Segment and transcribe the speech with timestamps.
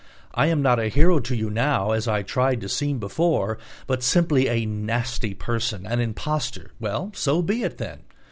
[0.33, 4.01] I am not a hero to you now, as I tried to seem before, but
[4.01, 6.71] simply a nasty person, an impostor.
[6.79, 7.99] Well, so be it, then!